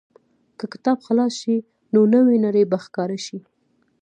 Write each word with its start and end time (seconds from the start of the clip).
که 0.57 0.65
کتاب 0.73 0.97
خلاص 1.07 1.33
شي، 1.41 1.55
نو 1.93 1.99
نوې 2.13 2.37
نړۍ 2.45 2.63
به 2.71 2.77
ښکاره 2.85 3.17
شي. 3.25 3.39